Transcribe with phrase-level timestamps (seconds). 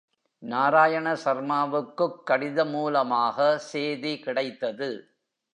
[0.43, 4.91] நாராயண சர்மாவுக்குக் கடிதமூலமாக சேதிகிடைத்தது.